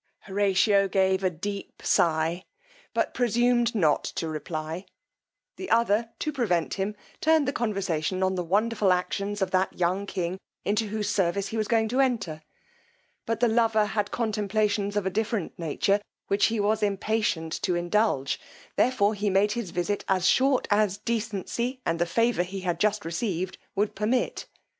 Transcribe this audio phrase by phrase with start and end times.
[0.21, 2.43] Horatio gave a deep sigh,
[2.91, 4.87] but presumed not to reply;
[5.57, 10.07] the other, to prevent him, turned the conversation on the wonderful actions of that young
[10.07, 12.41] king into whose service he was going to enter;
[13.27, 18.39] but the lover had contemplations of a different nature which he was impatient to indulge,
[18.77, 23.59] therefore made his visit as short as decency and the favour he had just received
[23.75, 24.47] would permit.